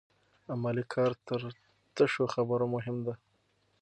عملي 0.53 0.83
کار 0.93 1.11
تر 1.27 1.41
تشو 1.95 2.23
خبرو 2.33 2.65
مهم 2.75 2.97
دی. 3.05 3.15